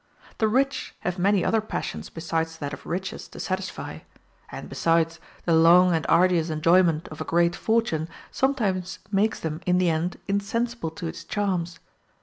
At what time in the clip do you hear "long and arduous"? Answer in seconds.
5.53-6.49